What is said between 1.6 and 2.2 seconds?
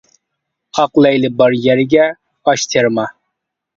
يەرگە